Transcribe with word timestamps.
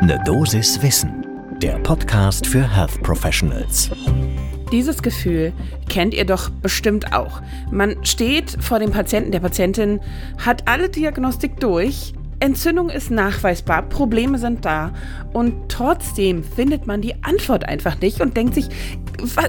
Ne 0.00 0.16
Dosis 0.24 0.80
Wissen, 0.80 1.26
der 1.60 1.76
Podcast 1.80 2.46
für 2.46 2.62
Health 2.62 3.02
Professionals. 3.02 3.90
Dieses 4.70 5.02
Gefühl 5.02 5.52
kennt 5.88 6.14
ihr 6.14 6.24
doch 6.24 6.50
bestimmt 6.50 7.12
auch. 7.12 7.42
Man 7.72 7.96
steht 8.04 8.62
vor 8.62 8.78
dem 8.78 8.92
Patienten, 8.92 9.32
der 9.32 9.40
Patientin, 9.40 9.98
hat 10.38 10.68
alle 10.68 10.88
Diagnostik 10.88 11.58
durch, 11.58 12.14
Entzündung 12.38 12.90
ist 12.90 13.10
nachweisbar, 13.10 13.82
Probleme 13.82 14.38
sind 14.38 14.64
da 14.64 14.92
und 15.32 15.68
trotzdem 15.68 16.44
findet 16.44 16.86
man 16.86 17.02
die 17.02 17.24
Antwort 17.24 17.64
einfach 17.64 18.00
nicht 18.00 18.20
und 18.20 18.36
denkt 18.36 18.54
sich, 18.54 18.68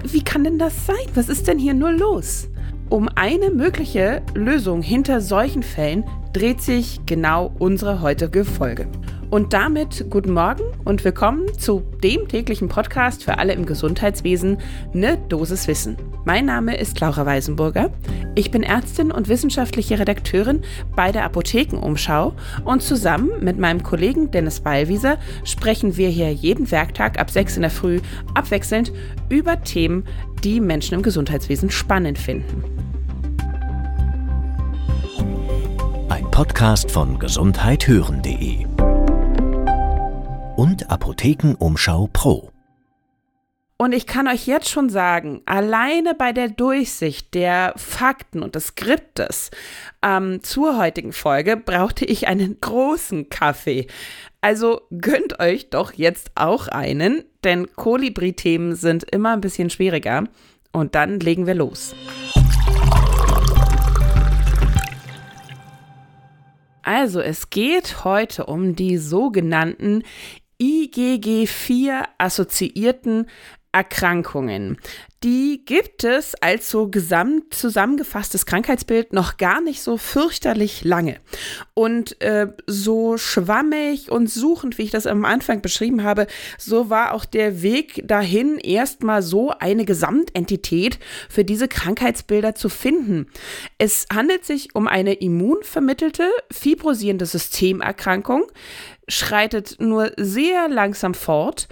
wie 0.06 0.24
kann 0.24 0.44
denn 0.44 0.58
das 0.58 0.88
sein? 0.88 1.06
Was 1.14 1.30
ist 1.30 1.48
denn 1.48 1.60
hier 1.60 1.76
nur 1.76 1.92
los? 1.92 2.50
Um 2.90 3.08
eine 3.14 3.52
mögliche 3.52 4.24
Lösung 4.34 4.82
hinter 4.82 5.22
solchen 5.22 5.62
Fällen 5.62 6.04
dreht 6.34 6.64
sich 6.64 7.02
genau 7.06 7.54
unsere 7.60 8.02
heutige 8.02 8.44
Folge. 8.44 8.88
Und 9.30 9.54
damit 9.54 10.06
guten 10.10 10.34
Morgen 10.34 10.64
und 10.86 11.06
willkommen 11.06 11.56
zu 11.56 11.84
dem 12.04 12.28
täglichen 12.28 12.68
Podcast 12.68 13.24
für 13.24 13.38
alle 13.38 13.54
im 13.54 13.68
Gesundheitswesen, 13.68 14.58
ne 14.92 15.20
Dosis 15.30 15.68
Wissen. 15.68 15.98
Mein 16.26 16.48
Name 16.48 16.76
ist 16.76 17.00
Laura 17.00 17.28
Weisenburger. 17.28 17.92
Ich 18.34 18.50
bin 18.50 18.64
Ärztin 18.64 19.12
und 19.12 19.28
wissenschaftliche 19.28 20.00
Redakteurin 20.00 20.64
bei 20.96 21.12
der 21.12 21.26
Apothekenumschau 21.26 22.34
und 22.66 22.82
zusammen 22.82 23.30
mit 23.40 23.60
meinem 23.60 23.84
Kollegen 23.84 24.32
Dennis 24.32 24.62
Ballwieser 24.62 25.20
sprechen 25.44 25.96
wir 25.96 26.10
hier 26.10 26.34
jeden 26.34 26.72
Werktag 26.72 27.20
ab 27.20 27.30
6 27.30 27.58
in 27.58 27.62
der 27.62 27.72
Früh 27.72 28.00
abwechselnd 28.34 28.92
über 29.30 29.62
Themen, 29.62 30.06
die 30.44 30.60
Menschen 30.60 30.96
im 30.96 31.04
Gesundheitswesen 31.04 31.70
spannend 31.70 32.18
finden. 32.18 32.64
Ein 36.10 36.32
Podcast 36.32 36.90
von 36.90 37.20
gesundheithören.de 37.20 38.66
und 40.60 40.92
Apothekenumschau 40.92 42.10
Pro. 42.12 42.52
Und 43.78 43.94
ich 43.94 44.06
kann 44.06 44.28
euch 44.28 44.46
jetzt 44.46 44.68
schon 44.68 44.90
sagen, 44.90 45.42
alleine 45.46 46.14
bei 46.14 46.34
der 46.34 46.50
Durchsicht 46.50 47.34
der 47.34 47.72
Fakten 47.78 48.44
und 48.44 48.56
des 48.56 48.68
Skriptes 48.68 49.52
ähm, 50.02 50.44
zur 50.44 50.78
heutigen 50.78 51.14
Folge 51.14 51.56
brauchte 51.56 52.04
ich 52.04 52.28
einen 52.28 52.60
großen 52.60 53.30
Kaffee. 53.30 53.88
Also 54.42 54.82
gönnt 54.92 55.40
euch 55.40 55.70
doch 55.70 55.94
jetzt 55.94 56.32
auch 56.36 56.68
einen, 56.68 57.24
denn 57.46 57.74
Kolibri-Themen 57.78 58.76
sind 58.76 59.06
immer 59.10 59.32
ein 59.32 59.42
bisschen 59.42 59.70
schwieriger. 59.70 60.26
Und 60.74 60.94
dann 60.94 61.22
legen 61.22 61.48
wir 61.48 61.56
los. 61.56 61.96
Also, 66.92 67.22
es 67.22 67.52
geht 67.52 68.04
heute 68.04 68.48
um 68.48 68.76
die 68.76 68.98
sogenannten 68.98 70.02
IgG4 70.62 72.08
assoziierten 72.18 73.28
Erkrankungen. 73.72 74.78
Die 75.24 75.64
gibt 75.66 76.06
es 76.06 76.34
als 76.36 76.70
so 76.70 76.88
gesamt 76.88 77.54
zusammengefasstes 77.54 78.46
Krankheitsbild 78.46 79.12
noch 79.12 79.36
gar 79.36 79.60
nicht 79.62 79.82
so 79.82 79.98
fürchterlich 79.98 80.86
lange. 80.86 81.20
Und 81.74 82.22
äh, 82.22 82.48
so 82.68 83.18
schwammig 83.18 84.10
und 84.10 84.30
suchend, 84.30 84.78
wie 84.78 84.84
ich 84.84 84.92
das 84.92 85.06
am 85.06 85.26
Anfang 85.26 85.62
beschrieben 85.62 86.04
habe, 86.04 86.26
so 86.58 86.90
war 86.90 87.14
auch 87.14 87.26
der 87.26 87.62
Weg 87.62 88.02
dahin, 88.08 88.58
erstmal 88.58 89.22
so 89.22 89.52
eine 89.52 89.84
Gesamtentität 89.84 91.00
für 91.30 91.44
diese 91.44 91.68
Krankheitsbilder 91.68 92.56
zu 92.56 92.70
finden. 92.70 93.28
Es 93.78 94.06
handelt 94.14 94.46
sich 94.46 94.74
um 94.74 94.88
eine 94.88 95.16
immunvermittelte, 95.16 96.30
fibrosierende 96.50 97.26
Systemerkrankung, 97.26 98.46
schreitet 99.10 99.76
nur 99.80 100.12
sehr 100.18 100.70
langsam 100.70 101.14
fort 101.14 101.68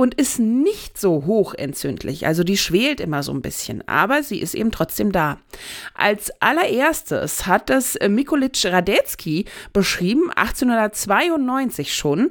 und 0.00 0.14
ist 0.14 0.38
nicht 0.38 0.96
so 0.96 1.26
hochentzündlich. 1.26 2.26
Also 2.26 2.42
die 2.42 2.56
schwelt 2.56 3.00
immer 3.00 3.22
so 3.22 3.32
ein 3.32 3.42
bisschen, 3.42 3.86
aber 3.86 4.22
sie 4.22 4.40
ist 4.40 4.54
eben 4.54 4.70
trotzdem 4.70 5.12
da. 5.12 5.36
Als 5.92 6.32
allererstes 6.40 7.46
hat 7.46 7.68
das 7.68 7.98
Mikulic 8.08 8.64
Radetzky 8.64 9.44
beschrieben, 9.74 10.30
1892 10.34 11.94
schon. 11.94 12.30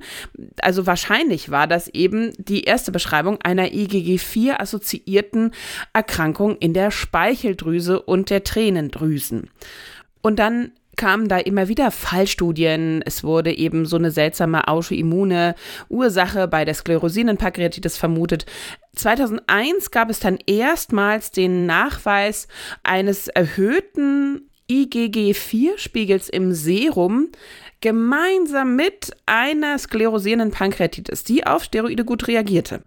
Also 0.63 0.87
wahrscheinlich 0.87 1.51
war 1.51 1.67
das 1.67 1.89
eben 1.89 2.33
die 2.39 2.63
erste 2.63 2.91
Beschreibung 2.91 3.39
einer 3.43 3.67
IgG4 3.67 4.59
assoziierten 4.59 5.51
Erkrankung 5.93 6.57
in 6.57 6.73
der 6.73 6.89
Speicheldrüse 6.89 8.01
und 8.01 8.31
der 8.31 8.43
Tränendrüsen. 8.43 9.51
Und 10.23 10.39
dann 10.39 10.71
kamen 10.99 11.29
da 11.29 11.37
immer 11.37 11.69
wieder 11.69 11.91
Fallstudien. 11.91 13.01
Es 13.05 13.23
wurde 13.23 13.57
eben 13.57 13.85
so 13.85 13.95
eine 13.95 14.11
seltsame 14.11 14.67
autoimmune 14.67 15.55
Ursache 15.87 16.49
bei 16.49 16.65
der 16.65 16.73
sklerosinen 16.73 17.37
Pankreatitis 17.37 17.95
vermutet. 17.95 18.45
2001 18.97 19.91
gab 19.91 20.09
es 20.09 20.19
dann 20.19 20.37
erstmals 20.45 21.31
den 21.31 21.65
Nachweis 21.65 22.49
eines 22.83 23.29
erhöhten 23.29 24.49
IgG4-Spiegels 24.69 26.27
im 26.27 26.53
Serum 26.53 27.29
gemeinsam 27.79 28.75
mit 28.75 29.11
einer 29.25 29.79
sklerosierenden 29.79 30.51
Pankreatitis, 30.51 31.23
die 31.23 31.47
auf 31.47 31.63
Steroide 31.63 32.03
gut 32.03 32.27
reagierte. 32.27 32.83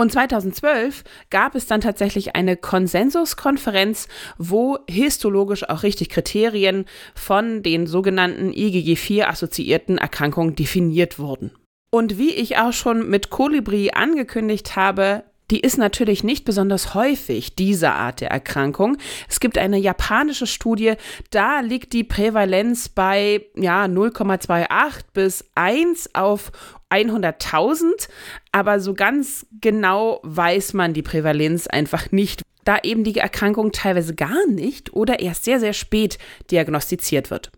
Und 0.00 0.10
2012 0.12 1.04
gab 1.28 1.54
es 1.54 1.66
dann 1.66 1.82
tatsächlich 1.82 2.34
eine 2.34 2.56
Konsensuskonferenz, 2.56 4.08
wo 4.38 4.78
histologisch 4.88 5.68
auch 5.68 5.82
richtig 5.82 6.08
Kriterien 6.08 6.86
von 7.14 7.62
den 7.62 7.86
sogenannten 7.86 8.50
IgG4 8.50 9.24
assoziierten 9.24 9.98
Erkrankungen 9.98 10.54
definiert 10.54 11.18
wurden. 11.18 11.50
Und 11.90 12.16
wie 12.16 12.30
ich 12.30 12.56
auch 12.56 12.72
schon 12.72 13.10
mit 13.10 13.28
Kolibri 13.28 13.90
angekündigt 13.90 14.74
habe, 14.74 15.24
die 15.50 15.60
ist 15.60 15.76
natürlich 15.76 16.24
nicht 16.24 16.46
besonders 16.46 16.94
häufig, 16.94 17.54
diese 17.54 17.90
Art 17.90 18.22
der 18.22 18.30
Erkrankung. 18.30 18.96
Es 19.28 19.38
gibt 19.38 19.58
eine 19.58 19.76
japanische 19.76 20.46
Studie, 20.46 20.94
da 21.30 21.60
liegt 21.60 21.92
die 21.92 22.04
Prävalenz 22.04 22.88
bei 22.88 23.44
ja, 23.54 23.84
0,28 23.84 25.00
bis 25.12 25.44
1 25.56 26.14
auf 26.14 26.52
100.000, 26.90 28.08
aber 28.52 28.80
so 28.80 28.94
ganz 28.94 29.46
genau 29.60 30.20
weiß 30.22 30.74
man 30.74 30.92
die 30.92 31.02
Prävalenz 31.02 31.66
einfach 31.66 32.10
nicht, 32.12 32.42
da 32.64 32.78
eben 32.82 33.04
die 33.04 33.16
Erkrankung 33.16 33.72
teilweise 33.72 34.14
gar 34.14 34.46
nicht 34.46 34.92
oder 34.92 35.20
erst 35.20 35.44
sehr, 35.44 35.60
sehr 35.60 35.72
spät 35.72 36.18
diagnostiziert 36.50 37.30
wird. 37.30 37.50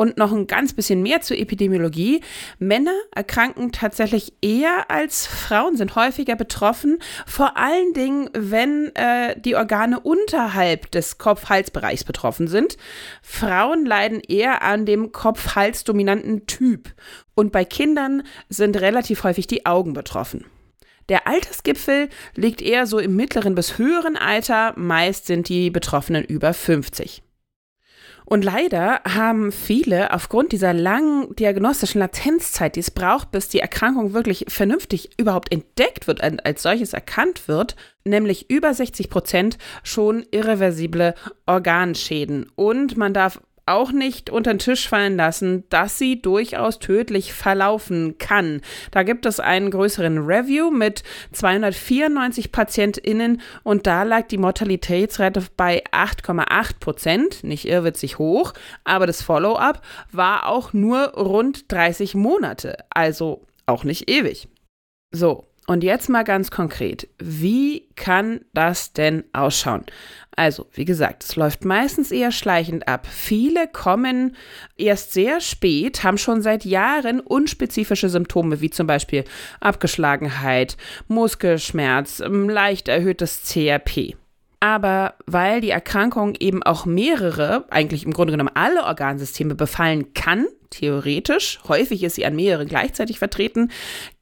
Und 0.00 0.16
noch 0.16 0.30
ein 0.30 0.46
ganz 0.46 0.74
bisschen 0.74 1.02
mehr 1.02 1.22
zur 1.22 1.38
Epidemiologie. 1.38 2.20
Männer 2.60 2.94
erkranken 3.16 3.72
tatsächlich 3.72 4.32
eher 4.40 4.92
als 4.92 5.26
Frauen, 5.26 5.76
sind 5.76 5.96
häufiger 5.96 6.36
betroffen, 6.36 7.00
vor 7.26 7.56
allen 7.56 7.94
Dingen, 7.94 8.30
wenn 8.32 8.94
äh, 8.94 9.34
die 9.40 9.56
Organe 9.56 9.98
unterhalb 9.98 10.92
des 10.92 11.18
Kopf-Hals-Bereichs 11.18 12.04
betroffen 12.04 12.46
sind. 12.46 12.76
Frauen 13.22 13.84
leiden 13.84 14.20
eher 14.20 14.62
an 14.62 14.86
dem 14.86 15.10
Kopf-Hals-dominanten 15.10 16.46
Typ. 16.46 16.94
Und 17.34 17.50
bei 17.50 17.64
Kindern 17.64 18.22
sind 18.48 18.80
relativ 18.80 19.24
häufig 19.24 19.48
die 19.48 19.66
Augen 19.66 19.94
betroffen. 19.94 20.44
Der 21.08 21.26
Altersgipfel 21.26 22.08
liegt 22.36 22.62
eher 22.62 22.86
so 22.86 23.00
im 23.00 23.16
mittleren 23.16 23.56
bis 23.56 23.78
höheren 23.78 24.16
Alter, 24.16 24.74
meist 24.76 25.26
sind 25.26 25.48
die 25.48 25.70
Betroffenen 25.70 26.22
über 26.22 26.54
50. 26.54 27.24
Und 28.28 28.44
leider 28.44 29.00
haben 29.08 29.52
viele 29.52 30.12
aufgrund 30.12 30.52
dieser 30.52 30.74
langen 30.74 31.34
diagnostischen 31.36 32.00
Latenzzeit, 32.00 32.76
die 32.76 32.80
es 32.80 32.90
braucht, 32.90 33.30
bis 33.30 33.48
die 33.48 33.60
Erkrankung 33.60 34.12
wirklich 34.12 34.44
vernünftig 34.48 35.18
überhaupt 35.18 35.50
entdeckt 35.50 36.06
wird, 36.06 36.20
als 36.20 36.62
solches 36.62 36.92
erkannt 36.92 37.48
wird, 37.48 37.74
nämlich 38.04 38.50
über 38.50 38.74
60 38.74 39.08
Prozent 39.08 39.56
schon 39.82 40.26
irreversible 40.30 41.14
Organschäden. 41.46 42.52
Und 42.54 42.98
man 42.98 43.14
darf 43.14 43.40
auch 43.68 43.92
nicht 43.92 44.30
unter 44.30 44.52
den 44.52 44.58
Tisch 44.58 44.88
fallen 44.88 45.16
lassen, 45.16 45.64
dass 45.68 45.98
sie 45.98 46.20
durchaus 46.20 46.78
tödlich 46.78 47.32
verlaufen 47.32 48.18
kann. 48.18 48.60
Da 48.90 49.02
gibt 49.02 49.26
es 49.26 49.40
einen 49.40 49.70
größeren 49.70 50.18
Review 50.18 50.70
mit 50.70 51.02
294 51.32 52.52
PatientInnen 52.52 53.40
und 53.62 53.86
da 53.86 54.02
lag 54.02 54.28
die 54.28 54.38
Mortalitätsrate 54.38 55.44
bei 55.56 55.84
8,8 55.92 56.80
Prozent, 56.80 57.44
nicht 57.44 57.66
irrwitzig 57.66 58.18
hoch, 58.18 58.54
aber 58.84 59.06
das 59.06 59.22
Follow-up 59.22 59.82
war 60.12 60.46
auch 60.46 60.72
nur 60.72 61.14
rund 61.14 61.70
30 61.70 62.14
Monate, 62.14 62.76
also 62.90 63.42
auch 63.66 63.84
nicht 63.84 64.10
ewig. 64.10 64.48
So, 65.10 65.46
und 65.68 65.84
jetzt 65.84 66.08
mal 66.08 66.24
ganz 66.24 66.50
konkret, 66.50 67.08
wie 67.18 67.88
kann 67.94 68.40
das 68.54 68.94
denn 68.94 69.24
ausschauen? 69.34 69.84
Also, 70.34 70.66
wie 70.72 70.86
gesagt, 70.86 71.24
es 71.24 71.36
läuft 71.36 71.66
meistens 71.66 72.10
eher 72.10 72.32
schleichend 72.32 72.88
ab. 72.88 73.06
Viele 73.06 73.68
kommen 73.68 74.34
erst 74.78 75.12
sehr 75.12 75.42
spät, 75.42 76.02
haben 76.04 76.16
schon 76.16 76.40
seit 76.40 76.64
Jahren 76.64 77.20
unspezifische 77.20 78.08
Symptome, 78.08 78.62
wie 78.62 78.70
zum 78.70 78.86
Beispiel 78.86 79.24
Abgeschlagenheit, 79.60 80.78
Muskelschmerz, 81.06 82.22
leicht 82.26 82.88
erhöhtes 82.88 83.42
CRP. 83.42 84.16
Aber 84.60 85.16
weil 85.26 85.60
die 85.60 85.70
Erkrankung 85.70 86.34
eben 86.40 86.62
auch 86.62 86.86
mehrere, 86.86 87.66
eigentlich 87.68 88.06
im 88.06 88.14
Grunde 88.14 88.32
genommen 88.32 88.54
alle 88.54 88.84
Organsysteme 88.84 89.54
befallen 89.54 90.14
kann, 90.14 90.46
theoretisch, 90.70 91.60
häufig 91.68 92.02
ist 92.02 92.14
sie 92.14 92.24
an 92.24 92.36
mehreren 92.36 92.68
gleichzeitig 92.68 93.18
vertreten, 93.18 93.70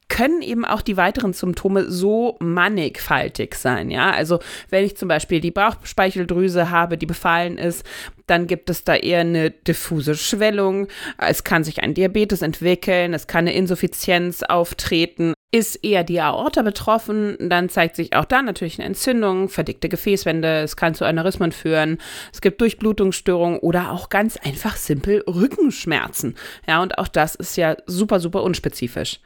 können 0.08 0.40
eben 0.42 0.64
auch 0.64 0.82
die 0.82 0.96
weiteren 0.96 1.32
Symptome 1.32 1.90
so 1.90 2.36
mannigfaltig 2.40 3.54
sein. 3.54 3.90
Ja, 3.90 4.10
also 4.10 4.38
wenn 4.70 4.84
ich 4.84 4.96
zum 4.96 5.08
Beispiel 5.08 5.40
die 5.40 5.50
Bauchspeicheldrüse 5.50 6.70
habe, 6.70 6.96
die 6.96 7.06
befallen 7.06 7.58
ist, 7.58 7.84
dann 8.26 8.46
gibt 8.46 8.70
es 8.70 8.84
da 8.84 8.94
eher 8.94 9.20
eine 9.20 9.50
diffuse 9.50 10.14
Schwellung. 10.14 10.88
Es 11.18 11.44
kann 11.44 11.64
sich 11.64 11.82
ein 11.82 11.94
Diabetes 11.94 12.42
entwickeln, 12.42 13.14
es 13.14 13.26
kann 13.26 13.40
eine 13.40 13.54
Insuffizienz 13.54 14.42
auftreten. 14.42 15.34
Ist 15.52 15.84
eher 15.84 16.04
die 16.04 16.20
Aorta 16.20 16.62
betroffen, 16.62 17.36
dann 17.38 17.68
zeigt 17.68 17.96
sich 17.96 18.14
auch 18.14 18.24
da 18.24 18.42
natürlich 18.42 18.78
eine 18.78 18.86
Entzündung, 18.88 19.48
verdickte 19.48 19.88
Gefäßwände, 19.88 20.60
es 20.60 20.76
kann 20.76 20.94
zu 20.94 21.04
Aneurysmen 21.04 21.52
führen, 21.52 21.98
es 22.32 22.40
gibt 22.40 22.60
Durchblutungsstörungen 22.60 23.60
oder 23.60 23.92
auch 23.92 24.08
ganz 24.08 24.36
einfach 24.36 24.76
simpel 24.76 25.22
Rückenschmerzen. 25.26 26.34
Ja, 26.66 26.82
und 26.82 26.98
auch 26.98 27.08
das 27.08 27.36
ist 27.36 27.56
ja 27.56 27.76
super, 27.86 28.18
super 28.18 28.42
unspezifisch. 28.42 29.20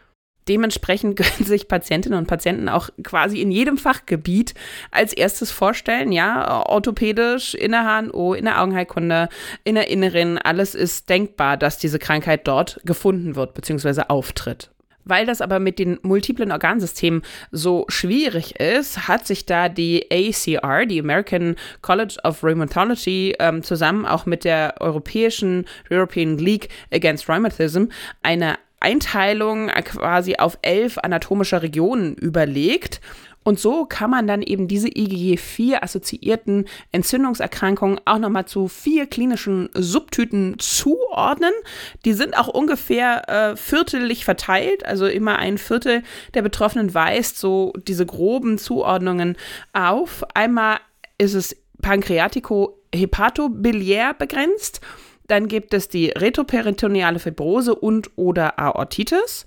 Dementsprechend 0.50 1.16
können 1.16 1.46
sich 1.46 1.68
Patientinnen 1.68 2.18
und 2.18 2.26
Patienten 2.26 2.68
auch 2.68 2.90
quasi 3.04 3.40
in 3.40 3.52
jedem 3.52 3.78
Fachgebiet 3.78 4.52
als 4.90 5.12
erstes 5.12 5.52
vorstellen, 5.52 6.10
ja, 6.10 6.66
orthopädisch, 6.66 7.54
in 7.54 7.70
der 7.70 7.84
HNO, 7.84 8.34
in 8.34 8.44
der 8.44 8.60
Augenheilkunde, 8.60 9.28
in 9.62 9.76
der 9.76 9.88
Inneren, 9.88 10.38
alles 10.38 10.74
ist 10.74 11.08
denkbar, 11.08 11.56
dass 11.56 11.78
diese 11.78 12.00
Krankheit 12.00 12.48
dort 12.48 12.80
gefunden 12.84 13.36
wird 13.36 13.54
bzw. 13.54 14.02
auftritt. 14.08 14.70
Weil 15.04 15.24
das 15.24 15.40
aber 15.40 15.60
mit 15.60 15.78
den 15.78 15.98
multiplen 16.02 16.50
Organsystemen 16.50 17.22
so 17.52 17.84
schwierig 17.88 18.58
ist, 18.58 19.08
hat 19.08 19.26
sich 19.26 19.46
da 19.46 19.68
die 19.68 20.06
ACR, 20.10 20.84
die 20.84 21.00
American 21.00 21.54
College 21.80 22.16
of 22.24 22.42
Rheumatology, 22.42 23.36
ähm, 23.38 23.62
zusammen 23.62 24.04
auch 24.04 24.26
mit 24.26 24.44
der 24.44 24.74
Europäischen 24.80 25.64
European 25.90 26.38
League 26.38 26.68
Against 26.92 27.28
Rheumatism 27.28 27.84
eine 28.22 28.58
Einteilung 28.80 29.68
quasi 29.68 30.36
auf 30.36 30.58
elf 30.62 30.98
anatomische 30.98 31.62
Regionen 31.62 32.14
überlegt. 32.14 33.00
Und 33.42 33.58
so 33.58 33.86
kann 33.86 34.10
man 34.10 34.26
dann 34.26 34.42
eben 34.42 34.68
diese 34.68 34.88
IgG4-assoziierten 34.88 36.66
Entzündungserkrankungen 36.92 37.98
auch 38.04 38.18
nochmal 38.18 38.44
zu 38.44 38.68
vier 38.68 39.06
klinischen 39.06 39.70
Subtypen 39.72 40.58
zuordnen. 40.58 41.54
Die 42.04 42.12
sind 42.12 42.36
auch 42.36 42.48
ungefähr 42.48 43.26
äh, 43.28 43.56
viertelig 43.56 44.26
verteilt, 44.26 44.84
also 44.84 45.06
immer 45.06 45.38
ein 45.38 45.56
Viertel 45.56 46.02
der 46.34 46.42
Betroffenen 46.42 46.92
weist 46.92 47.38
so 47.38 47.72
diese 47.88 48.04
groben 48.04 48.58
Zuordnungen 48.58 49.38
auf. 49.72 50.22
Einmal 50.34 50.76
ist 51.16 51.32
es 51.32 51.56
pankreatico-hepatobiliär 51.80 54.12
begrenzt. 54.12 54.82
Dann 55.30 55.46
gibt 55.46 55.74
es 55.74 55.88
die 55.88 56.08
retroperitoneale 56.08 57.20
Fibrose 57.20 57.76
und 57.76 58.10
oder 58.16 58.58
Aortitis 58.58 59.44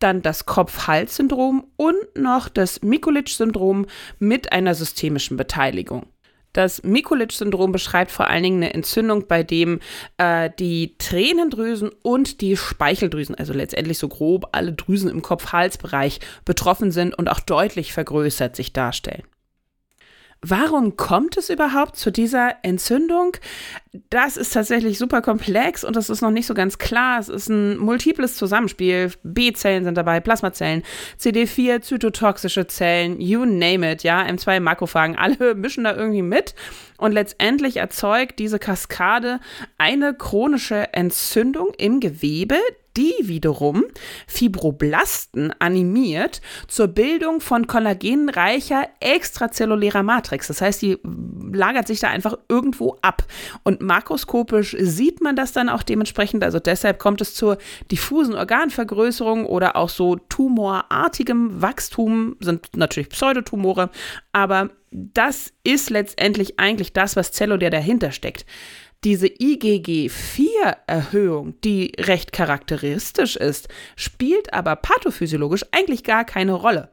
dann 0.00 0.22
das 0.22 0.44
Kopf-Hals-Syndrom 0.44 1.66
und 1.76 1.94
noch 2.16 2.48
das 2.48 2.82
Mikulicz-Syndrom 2.82 3.86
mit 4.18 4.50
einer 4.50 4.74
systemischen 4.74 5.36
Beteiligung. 5.36 6.06
Das 6.52 6.82
Mikulicz-Syndrom 6.82 7.70
beschreibt 7.70 8.10
vor 8.10 8.26
allen 8.26 8.42
Dingen 8.42 8.56
eine 8.56 8.74
Entzündung, 8.74 9.28
bei 9.28 9.44
dem 9.44 9.78
äh, 10.16 10.50
die 10.58 10.96
Tränendrüsen 10.98 11.90
und 12.02 12.40
die 12.40 12.56
Speicheldrüsen, 12.56 13.36
also 13.36 13.52
letztendlich 13.52 13.98
so 13.98 14.08
grob 14.08 14.48
alle 14.50 14.72
Drüsen 14.72 15.10
im 15.10 15.22
Kopf-Hals-Bereich 15.22 16.18
betroffen 16.44 16.90
sind 16.90 17.16
und 17.16 17.28
auch 17.28 17.40
deutlich 17.40 17.92
vergrößert 17.92 18.56
sich 18.56 18.72
darstellen. 18.72 19.22
Warum 20.42 20.96
kommt 20.96 21.36
es 21.36 21.50
überhaupt 21.50 21.96
zu 21.96 22.10
dieser 22.10 22.56
Entzündung? 22.62 23.36
Das 24.08 24.36
ist 24.36 24.52
tatsächlich 24.52 24.98
super 24.98 25.20
komplex 25.20 25.82
und 25.82 25.96
das 25.96 26.10
ist 26.10 26.20
noch 26.20 26.30
nicht 26.30 26.46
so 26.46 26.54
ganz 26.54 26.78
klar. 26.78 27.18
Es 27.18 27.28
ist 27.28 27.48
ein 27.48 27.76
multiples 27.76 28.36
Zusammenspiel. 28.36 29.10
B-Zellen 29.24 29.82
sind 29.82 29.96
dabei, 29.96 30.20
Plasmazellen, 30.20 30.84
CD4, 31.18 31.80
zytotoxische 31.80 32.68
Zellen, 32.68 33.20
you 33.20 33.44
name 33.44 33.90
it, 33.90 34.04
ja, 34.04 34.22
M2-Makrophagen, 34.22 35.16
alle 35.16 35.54
mischen 35.56 35.82
da 35.82 35.96
irgendwie 35.96 36.22
mit. 36.22 36.54
Und 36.98 37.10
letztendlich 37.10 37.78
erzeugt 37.78 38.38
diese 38.38 38.60
Kaskade 38.60 39.40
eine 39.76 40.14
chronische 40.14 40.92
Entzündung 40.92 41.72
im 41.76 41.98
Gewebe, 41.98 42.58
die 42.96 43.14
wiederum 43.22 43.84
Fibroblasten 44.26 45.54
animiert 45.58 46.40
zur 46.68 46.88
Bildung 46.88 47.40
von 47.40 47.66
kollagenreicher 47.66 48.88
extrazellulärer 49.00 50.02
Matrix. 50.02 50.48
Das 50.48 50.60
heißt, 50.60 50.82
die 50.82 50.98
lagert 51.52 51.86
sich 51.86 52.00
da 52.00 52.08
einfach 52.08 52.36
irgendwo 52.48 52.98
ab. 53.02 53.24
Und 53.62 53.79
makroskopisch 53.80 54.76
sieht 54.78 55.20
man 55.20 55.36
das 55.36 55.52
dann 55.52 55.68
auch 55.68 55.82
dementsprechend. 55.82 56.44
Also 56.44 56.58
deshalb 56.58 56.98
kommt 56.98 57.20
es 57.20 57.34
zur 57.34 57.58
diffusen 57.90 58.34
Organvergrößerung 58.34 59.46
oder 59.46 59.76
auch 59.76 59.88
so 59.88 60.16
tumorartigem 60.16 61.62
Wachstum, 61.62 62.36
sind 62.40 62.76
natürlich 62.76 63.08
Pseudotumore, 63.08 63.90
aber 64.32 64.70
das 64.90 65.52
ist 65.64 65.90
letztendlich 65.90 66.58
eigentlich 66.58 66.92
das, 66.92 67.16
was 67.16 67.32
zellulär 67.32 67.70
dahinter 67.70 68.10
steckt 68.12 68.44
diese 69.04 69.28
IgG4-Erhöhung, 69.28 71.54
die 71.62 71.92
recht 71.98 72.32
charakteristisch 72.32 73.36
ist, 73.36 73.68
spielt 73.96 74.52
aber 74.52 74.76
pathophysiologisch 74.76 75.64
eigentlich 75.72 76.04
gar 76.04 76.26
keine 76.26 76.52
Rolle. 76.52 76.90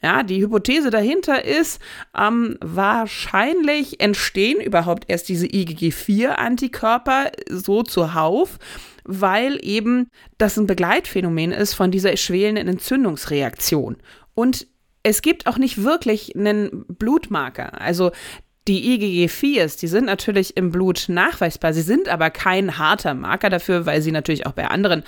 Ja, 0.00 0.22
die 0.22 0.40
Hypothese 0.40 0.90
dahinter 0.90 1.44
ist, 1.44 1.80
ähm, 2.16 2.56
wahrscheinlich 2.60 3.98
entstehen 4.00 4.60
überhaupt 4.60 5.06
erst 5.08 5.28
diese 5.28 5.46
IgG4-Antikörper 5.46 7.32
so 7.50 7.82
zuhauf, 7.82 8.60
weil 9.04 9.58
eben 9.62 10.08
das 10.38 10.56
ein 10.56 10.68
Begleitphänomen 10.68 11.50
ist 11.50 11.74
von 11.74 11.90
dieser 11.90 12.16
schwelenden 12.16 12.68
Entzündungsreaktion. 12.68 13.96
Und 14.34 14.68
es 15.02 15.22
gibt 15.22 15.46
auch 15.46 15.56
nicht 15.58 15.82
wirklich 15.82 16.36
einen 16.36 16.84
Blutmarker. 16.86 17.80
Also 17.80 18.12
die 18.68 19.26
IgG4s, 19.26 19.80
die 19.80 19.88
sind 19.88 20.04
natürlich 20.04 20.56
im 20.56 20.70
Blut 20.70 21.06
nachweisbar, 21.08 21.72
sie 21.72 21.82
sind 21.82 22.08
aber 22.08 22.30
kein 22.30 22.78
harter 22.78 23.14
Marker 23.14 23.48
dafür, 23.48 23.86
weil 23.86 24.02
sie 24.02 24.12
natürlich 24.12 24.46
auch 24.46 24.52
bei 24.52 24.68
anderen 24.68 25.02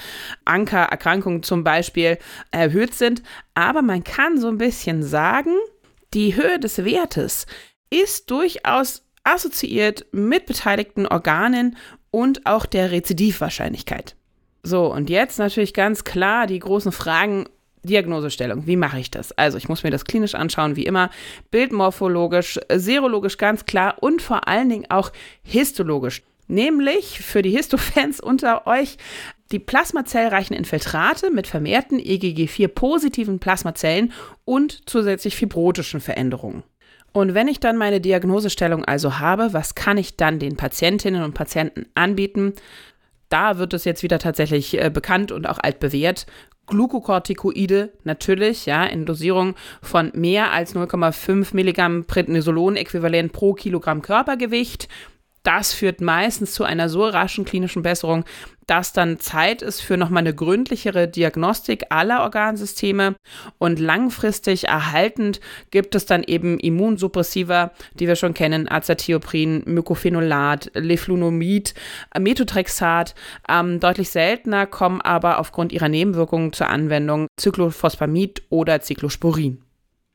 Ankererkrankungen 0.46 1.42
zum 1.42 1.62
Beispiel 1.62 2.18
erhöht 2.50 2.94
sind. 2.94 3.22
Aber 3.54 3.82
man 3.82 4.02
kann 4.02 4.40
so 4.40 4.48
ein 4.48 4.58
bisschen 4.58 5.02
sagen, 5.02 5.52
die 6.14 6.34
Höhe 6.34 6.58
des 6.58 6.84
Wertes 6.84 7.46
ist 7.90 8.30
durchaus 8.30 9.04
assoziiert 9.22 10.06
mit 10.12 10.46
beteiligten 10.46 11.06
Organen 11.06 11.76
und 12.10 12.46
auch 12.46 12.66
der 12.66 12.90
Rezidivwahrscheinlichkeit. 12.90 14.16
So, 14.62 14.92
und 14.92 15.10
jetzt 15.10 15.38
natürlich 15.38 15.74
ganz 15.74 16.04
klar 16.04 16.46
die 16.46 16.58
großen 16.58 16.92
Fragen, 16.92 17.46
Diagnosestellung, 17.82 18.66
wie 18.66 18.76
mache 18.76 18.98
ich 18.98 19.10
das? 19.10 19.32
Also 19.32 19.58
ich 19.58 19.68
muss 19.68 19.82
mir 19.82 19.90
das 19.90 20.04
klinisch 20.04 20.34
anschauen, 20.34 20.76
wie 20.76 20.84
immer, 20.84 21.10
bildmorphologisch, 21.50 22.60
serologisch 22.72 23.38
ganz 23.38 23.64
klar 23.64 23.96
und 24.00 24.22
vor 24.22 24.49
allen 24.49 24.68
Dingen 24.68 24.90
auch 24.90 25.12
histologisch. 25.42 26.22
Nämlich 26.46 27.20
für 27.20 27.42
die 27.42 27.50
Histofans 27.50 28.20
unter 28.20 28.66
euch 28.66 28.99
die 29.52 29.58
plasmazellreichen 29.58 30.54
Infiltrate 30.54 31.30
mit 31.30 31.46
vermehrten 31.46 31.99
EGG4-positiven 31.99 33.38
Plasmazellen 33.38 34.12
und 34.44 34.88
zusätzlich 34.88 35.37
fibrotischen 35.37 36.00
Veränderungen. 36.00 36.62
Und 37.12 37.34
wenn 37.34 37.49
ich 37.49 37.58
dann 37.58 37.76
meine 37.76 38.00
Diagnosestellung 38.00 38.84
also 38.84 39.18
habe, 39.18 39.52
was 39.52 39.75
kann 39.75 39.99
ich 39.99 40.16
dann 40.16 40.38
den 40.38 40.56
Patientinnen 40.56 41.22
und 41.22 41.34
Patienten 41.34 41.87
anbieten? 41.94 42.54
Da 43.28 43.58
wird 43.58 43.75
es 43.75 43.84
jetzt 43.84 44.02
wieder 44.02 44.18
tatsächlich 44.18 44.80
äh, 44.80 44.90
bekannt 44.90 45.32
und 45.32 45.49
auch 45.49 45.58
altbewährt. 45.58 46.26
Glukokortikoide 46.70 47.92
natürlich, 48.04 48.66
ja, 48.66 48.84
in 48.84 49.04
Dosierung 49.04 49.54
von 49.82 50.10
mehr 50.14 50.52
als 50.52 50.74
0,5 50.74 51.54
Milligramm 51.54 52.04
Prednisolon-Äquivalent 52.06 53.32
pro 53.32 53.52
Kilogramm 53.52 54.00
Körpergewicht. 54.00 54.88
Das 55.42 55.73
führt 55.73 56.00
meistens 56.00 56.52
zu 56.52 56.64
einer 56.64 56.88
so 56.88 57.04
raschen 57.04 57.44
klinischen 57.44 57.82
Besserung, 57.82 58.25
dass 58.66 58.92
dann 58.92 59.18
Zeit 59.18 59.62
ist 59.62 59.80
für 59.80 59.97
nochmal 59.97 60.20
eine 60.20 60.35
gründlichere 60.35 61.09
Diagnostik 61.09 61.87
aller 61.88 62.23
Organsysteme 62.23 63.16
und 63.59 63.80
langfristig 63.80 64.68
erhaltend 64.68 65.40
gibt 65.73 65.97
es 65.97 66.06
dann 66.06 66.23
eben 66.23 66.61
Immunsuppressiva, 66.61 67.73
die 67.94 68.06
wir 68.06 68.14
schon 68.14 68.32
kennen, 68.32 68.70
Azathioprin, 68.70 69.62
Mycophenolat, 69.66 70.70
Leflunomid, 70.75 71.75
Methotrexat. 72.16 73.16
Ähm, 73.49 73.80
deutlich 73.80 74.11
seltener 74.11 74.66
kommen 74.66 75.00
aber 75.00 75.40
aufgrund 75.40 75.73
ihrer 75.73 75.88
Nebenwirkungen 75.88 76.52
zur 76.52 76.68
Anwendung 76.68 77.26
Cyclophosphamid 77.40 78.42
oder 78.50 78.80
Cyclosporin. 78.80 79.64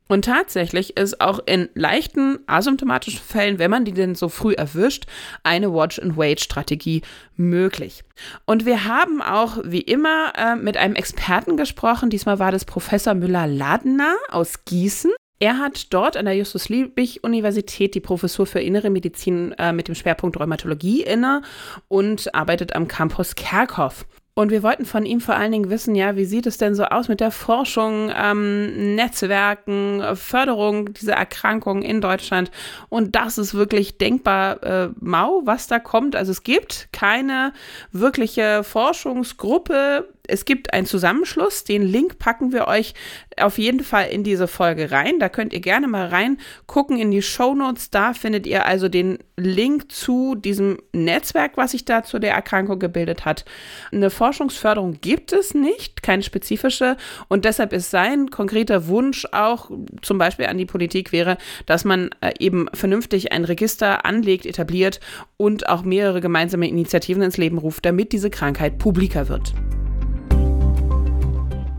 Und 0.07 0.25
tatsächlich 0.25 0.97
ist 0.97 1.19
auch 1.19 1.39
in 1.45 1.69
leichten 1.73 2.39
asymptomatischen 2.45 3.21
Fällen, 3.21 3.57
wenn 3.57 3.71
man 3.71 3.85
die 3.85 3.93
denn 3.93 4.13
so 4.13 4.29
früh 4.29 4.53
erwischt, 4.53 5.05
eine 5.43 5.73
Watch-and-Wait-Strategie 5.73 7.01
möglich. 7.35 8.03
Und 8.45 8.65
wir 8.65 8.85
haben 8.85 9.21
auch 9.21 9.57
wie 9.63 9.81
immer 9.81 10.33
äh, 10.37 10.55
mit 10.55 10.77
einem 10.77 10.95
Experten 10.95 11.57
gesprochen. 11.57 12.11
Diesmal 12.11 12.37
war 12.37 12.51
das 12.51 12.65
Professor 12.65 13.15
Müller-Ladner 13.15 14.15
aus 14.29 14.63
Gießen. 14.65 15.11
Er 15.39 15.57
hat 15.57 15.93
dort 15.93 16.15
an 16.15 16.25
der 16.25 16.37
Justus-Liebig-Universität 16.37 17.93
die 17.93 17.99
Professur 17.99 18.45
für 18.45 18.61
Innere 18.61 18.89
Medizin 18.89 19.53
äh, 19.53 19.73
mit 19.73 19.87
dem 19.87 19.95
Schwerpunkt 19.95 20.39
Rheumatologie 20.39 21.01
inne 21.01 21.41
und 21.87 22.33
arbeitet 22.33 22.75
am 22.75 22.87
Campus 22.87 23.35
Kerkhoff. 23.35 24.05
Und 24.37 24.51
wir 24.51 24.63
wollten 24.63 24.83
von 24.83 25.05
ihm 25.05 25.21
vor 25.21 25.35
allen 25.35 25.53
Dingen 25.53 25.69
wissen, 25.69 25.95
ja, 25.95 26.17
wie 26.17 26.25
sieht 26.25 26.45
es 26.45 26.57
denn 26.57 26.75
so 26.75 26.83
aus 26.83 27.07
mit 27.07 27.21
der 27.21 27.31
Forschung, 27.31 28.11
ähm, 28.13 28.95
Netzwerken, 28.95 30.03
Förderung 30.15 30.93
dieser 30.93 31.13
Erkrankungen 31.13 31.83
in 31.83 32.01
Deutschland? 32.01 32.51
Und 32.89 33.15
das 33.15 33.37
ist 33.37 33.53
wirklich 33.53 33.97
denkbar 33.97 34.61
äh, 34.61 34.89
mau, 34.99 35.43
was 35.45 35.67
da 35.67 35.79
kommt. 35.79 36.17
Also 36.17 36.33
es 36.33 36.43
gibt 36.43 36.89
keine 36.91 37.53
wirkliche 37.93 38.65
Forschungsgruppe 38.65 40.09
es 40.27 40.45
gibt 40.45 40.73
einen 40.73 40.85
Zusammenschluss. 40.85 41.63
Den 41.63 41.81
Link 41.83 42.19
packen 42.19 42.51
wir 42.51 42.67
euch 42.67 42.93
auf 43.37 43.57
jeden 43.57 43.81
Fall 43.81 44.07
in 44.07 44.23
diese 44.23 44.47
Folge 44.47 44.91
rein. 44.91 45.19
Da 45.19 45.29
könnt 45.29 45.53
ihr 45.53 45.59
gerne 45.59 45.87
mal 45.87 46.07
reingucken 46.07 46.97
in 46.99 47.11
die 47.11 47.21
Show 47.21 47.53
Notes. 47.53 47.89
Da 47.89 48.13
findet 48.13 48.47
ihr 48.47 48.65
also 48.65 48.89
den 48.89 49.19
Link 49.37 49.91
zu 49.91 50.35
diesem 50.35 50.77
Netzwerk, 50.93 51.57
was 51.57 51.71
sich 51.71 51.85
da 51.85 52.03
zu 52.03 52.19
der 52.19 52.33
Erkrankung 52.33 52.79
gebildet 52.79 53.25
hat. 53.25 53.45
Eine 53.91 54.09
Forschungsförderung 54.09 54.99
gibt 55.01 55.33
es 55.33 55.53
nicht, 55.53 56.03
keine 56.03 56.23
spezifische. 56.23 56.97
Und 57.27 57.45
deshalb 57.45 57.73
ist 57.73 57.91
sein 57.91 58.29
konkreter 58.29 58.87
Wunsch 58.87 59.25
auch 59.31 59.69
zum 60.01 60.17
Beispiel 60.17 60.45
an 60.45 60.57
die 60.57 60.65
Politik 60.65 61.11
wäre, 61.11 61.37
dass 61.65 61.85
man 61.85 62.09
äh, 62.21 62.33
eben 62.39 62.67
vernünftig 62.73 63.31
ein 63.31 63.45
Register 63.45 64.05
anlegt, 64.05 64.45
etabliert 64.45 64.99
und 65.37 65.67
auch 65.67 65.83
mehrere 65.83 66.21
gemeinsame 66.21 66.67
Initiativen 66.67 67.21
ins 67.21 67.37
Leben 67.37 67.57
ruft, 67.57 67.85
damit 67.85 68.11
diese 68.11 68.29
Krankheit 68.29 68.77
publiker 68.77 69.27
wird. 69.27 69.53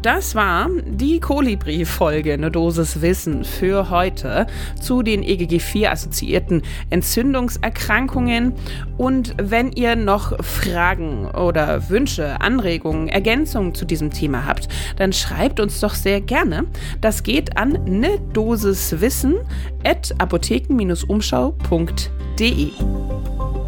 Das 0.06 0.36
war 0.36 0.70
die 0.86 1.18
Kolibri-Folge, 1.18 2.34
eine 2.34 2.52
Dosis 2.52 3.02
Wissen 3.02 3.42
für 3.42 3.90
heute 3.90 4.46
zu 4.80 5.02
den 5.02 5.24
EGG4-assoziierten 5.24 6.62
Entzündungserkrankungen. 6.90 8.52
Und 8.98 9.34
wenn 9.42 9.72
ihr 9.72 9.96
noch 9.96 10.38
Fragen 10.44 11.26
oder 11.26 11.88
Wünsche, 11.88 12.40
Anregungen, 12.40 13.08
Ergänzungen 13.08 13.74
zu 13.74 13.84
diesem 13.84 14.12
Thema 14.12 14.46
habt, 14.46 14.68
dann 14.94 15.12
schreibt 15.12 15.58
uns 15.58 15.80
doch 15.80 15.96
sehr 15.96 16.20
gerne. 16.20 16.66
Das 17.00 17.24
geht 17.24 17.56
an 17.56 17.72
ne 17.84 18.20
Dosis 18.32 19.00
Wissen 19.00 19.34
at 19.82 20.14
apotheken-umschau.de. 20.18 22.70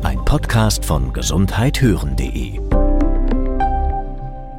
Ein 0.04 0.24
Podcast 0.24 0.84
von 0.84 1.12
gesundheithören.de 1.12 2.67